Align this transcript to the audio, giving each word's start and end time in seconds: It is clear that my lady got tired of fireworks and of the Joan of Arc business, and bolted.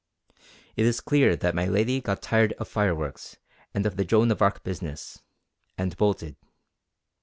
It 0.75 0.87
is 0.87 0.99
clear 0.99 1.35
that 1.35 1.53
my 1.53 1.67
lady 1.67 2.01
got 2.01 2.23
tired 2.23 2.53
of 2.53 2.67
fireworks 2.67 3.37
and 3.71 3.85
of 3.85 3.97
the 3.97 4.03
Joan 4.03 4.31
of 4.31 4.41
Arc 4.41 4.63
business, 4.63 5.21
and 5.77 5.95
bolted. 5.95 6.37